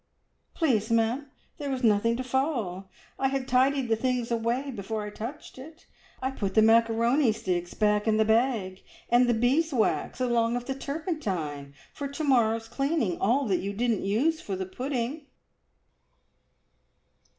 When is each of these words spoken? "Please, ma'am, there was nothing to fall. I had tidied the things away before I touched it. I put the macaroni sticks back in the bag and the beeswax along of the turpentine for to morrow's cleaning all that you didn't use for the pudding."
"Please, 0.55 0.89
ma'am, 0.89 1.27
there 1.59 1.69
was 1.69 1.83
nothing 1.83 2.17
to 2.17 2.23
fall. 2.23 2.89
I 3.19 3.27
had 3.27 3.47
tidied 3.47 3.87
the 3.87 3.95
things 3.95 4.31
away 4.31 4.71
before 4.71 5.03
I 5.03 5.11
touched 5.11 5.59
it. 5.59 5.85
I 6.23 6.31
put 6.31 6.55
the 6.55 6.63
macaroni 6.63 7.31
sticks 7.31 7.75
back 7.75 8.07
in 8.07 8.17
the 8.17 8.25
bag 8.25 8.81
and 9.11 9.27
the 9.29 9.35
beeswax 9.35 10.19
along 10.19 10.55
of 10.55 10.65
the 10.65 10.73
turpentine 10.73 11.75
for 11.93 12.07
to 12.07 12.23
morrow's 12.23 12.67
cleaning 12.67 13.19
all 13.19 13.45
that 13.45 13.59
you 13.61 13.73
didn't 13.73 14.01
use 14.03 14.41
for 14.41 14.55
the 14.55 14.65
pudding." 14.65 15.27